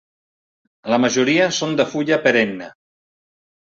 La 0.93 0.99
majoria 1.03 1.47
són 1.61 1.79
de 1.83 1.89
fulla 1.95 2.21
perenne. 2.27 2.75